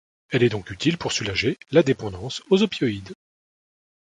Elle 0.31 0.41
est 0.41 0.49
donc 0.49 0.71
utile 0.71 0.97
pour 0.97 1.11
soulager 1.11 1.59
la 1.69 1.83
dépendance 1.83 2.41
aux 2.49 2.63
opioïdes. 2.63 3.13